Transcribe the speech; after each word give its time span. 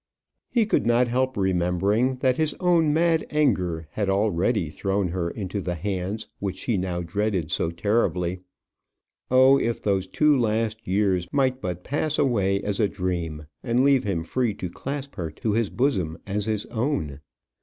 He 0.49 0.65
could 0.65 0.87
not 0.87 1.09
help 1.09 1.37
remembering 1.37 2.15
that 2.21 2.37
his 2.37 2.55
own 2.59 2.91
mad 2.91 3.23
anger 3.29 3.87
had 3.91 4.09
already 4.09 4.67
thrown 4.67 5.09
her 5.09 5.29
into 5.29 5.61
the 5.61 5.75
hands 5.75 6.27
which 6.39 6.57
she 6.57 6.75
now 6.75 7.03
dreaded 7.03 7.51
so 7.51 7.69
terribly. 7.69 8.41
Oh, 9.29 9.59
if 9.59 9.79
those 9.79 10.07
two 10.07 10.35
last 10.35 10.87
years 10.87 11.27
might 11.31 11.61
but 11.61 11.83
pass 11.83 12.17
away 12.17 12.63
as 12.63 12.79
a 12.79 12.87
dream, 12.89 13.45
and 13.61 13.83
leave 13.83 14.03
him 14.03 14.23
free 14.23 14.55
to 14.55 14.71
clasp 14.71 15.17
her 15.17 15.29
to 15.29 15.51
his 15.53 15.69
bosom 15.69 16.17
as 16.25 16.45
his 16.47 16.65
own! 16.71 17.19